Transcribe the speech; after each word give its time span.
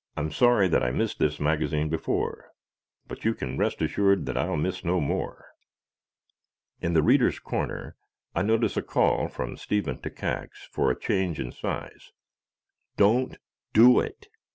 I'm 0.17 0.31
sorry 0.31 0.67
that 0.67 0.81
I 0.81 0.89
missed 0.89 1.19
this 1.19 1.39
magazine 1.39 1.87
before, 1.87 2.53
but 3.07 3.23
you 3.23 3.35
can 3.35 3.55
rest 3.59 3.83
assured 3.83 4.25
that 4.25 4.35
I'll 4.35 4.55
miss 4.57 4.83
no 4.83 4.99
more. 4.99 5.45
In 6.81 6.93
the 6.93 7.03
"Readers' 7.03 7.37
Corner" 7.37 7.95
I 8.33 8.41
notice 8.41 8.75
a 8.75 8.81
call 8.81 9.27
from 9.27 9.57
Stephen 9.57 9.99
Takacs 9.99 10.67
for 10.71 10.89
a 10.89 10.99
change 10.99 11.39
in 11.39 11.51
size. 11.51 12.13
DON'T 12.97 13.37
DO 13.73 13.99
IT! 13.99 14.27